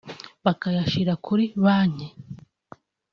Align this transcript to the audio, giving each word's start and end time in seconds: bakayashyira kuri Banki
bakayashyira 0.45 1.13
kuri 1.25 1.43
Banki 1.63 2.07